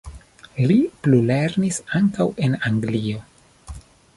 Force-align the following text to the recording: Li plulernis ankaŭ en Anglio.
Li 0.69 0.77
plulernis 1.07 1.79
ankaŭ 1.99 2.27
en 2.47 2.57
Anglio. 2.71 3.25